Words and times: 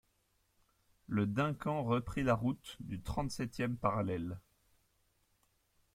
Le 1.05 1.27
Duncan 1.27 1.83
reprit 1.83 2.23
la 2.23 2.33
route 2.33 2.75
du 2.79 2.99
trente-septième 3.01 3.77
parallèle. 3.77 4.39